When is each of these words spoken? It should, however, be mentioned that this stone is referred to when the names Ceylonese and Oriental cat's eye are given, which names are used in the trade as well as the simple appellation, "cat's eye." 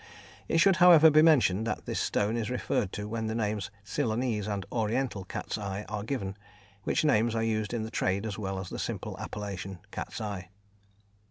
It 0.47 0.57
should, 0.57 0.77
however, 0.77 1.11
be 1.11 1.21
mentioned 1.21 1.67
that 1.67 1.85
this 1.85 1.99
stone 1.99 2.35
is 2.35 2.49
referred 2.49 2.91
to 2.93 3.07
when 3.07 3.27
the 3.27 3.35
names 3.35 3.69
Ceylonese 3.83 4.47
and 4.47 4.65
Oriental 4.71 5.25
cat's 5.25 5.59
eye 5.59 5.85
are 5.87 6.01
given, 6.03 6.35
which 6.85 7.05
names 7.05 7.35
are 7.35 7.43
used 7.43 7.71
in 7.71 7.83
the 7.83 7.91
trade 7.91 8.25
as 8.25 8.35
well 8.35 8.57
as 8.57 8.69
the 8.69 8.79
simple 8.79 9.15
appellation, 9.19 9.77
"cat's 9.91 10.19
eye." 10.19 10.49